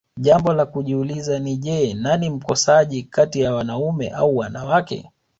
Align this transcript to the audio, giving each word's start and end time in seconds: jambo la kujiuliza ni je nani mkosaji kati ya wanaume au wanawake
jambo 0.19 0.53
la 0.53 0.65
kujiuliza 0.65 1.39
ni 1.39 1.57
je 1.57 1.93
nani 1.93 2.29
mkosaji 2.29 3.03
kati 3.03 3.39
ya 3.41 3.53
wanaume 3.53 4.09
au 4.09 4.37
wanawake 4.37 5.11